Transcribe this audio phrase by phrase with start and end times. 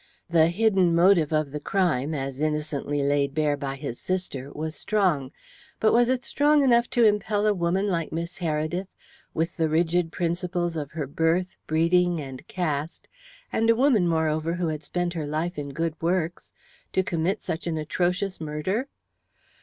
[0.31, 5.31] The hidden motive of the crime, as innocently laid bare by his sister, was strong,
[5.79, 8.87] but was it strong enough to impel a woman like Miss Heredith,
[9.35, 13.07] with the rigid principles of her birth, breeding, and caste,
[13.53, 16.51] and a woman, moreover, who had spent her life in good works,
[16.93, 18.87] to commit such an atrocious murder?